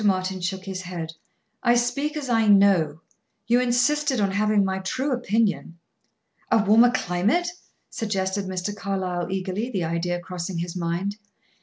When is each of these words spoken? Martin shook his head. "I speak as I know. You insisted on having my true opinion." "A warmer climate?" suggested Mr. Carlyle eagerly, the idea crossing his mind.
Martin 0.03 0.41
shook 0.41 0.63
his 0.65 0.81
head. 0.81 1.13
"I 1.61 1.75
speak 1.75 2.17
as 2.17 2.27
I 2.27 2.47
know. 2.47 3.01
You 3.45 3.59
insisted 3.61 4.19
on 4.19 4.31
having 4.31 4.65
my 4.65 4.79
true 4.79 5.11
opinion." 5.11 5.77
"A 6.51 6.57
warmer 6.65 6.89
climate?" 6.89 7.49
suggested 7.91 8.45
Mr. 8.45 8.75
Carlyle 8.75 9.27
eagerly, 9.31 9.69
the 9.69 9.83
idea 9.83 10.19
crossing 10.19 10.57
his 10.57 10.75
mind. 10.75 11.17